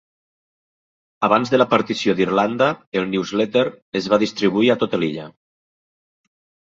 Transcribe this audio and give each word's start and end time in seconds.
Abans 1.27 1.51
de 1.55 1.57
la 1.59 1.67
partició 1.73 2.15
d'Irlanda, 2.19 2.69
el 3.01 3.05
"News 3.11 3.33
Letter" 3.41 3.65
es 4.01 4.07
va 4.15 4.19
distribuir 4.25 4.73
a 4.75 4.77
tota 4.85 5.01
l'illa. 5.05 5.27